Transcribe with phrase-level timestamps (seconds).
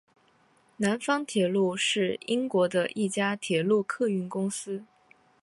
[0.77, 4.83] 南方铁路是英国的一家铁路客运公司。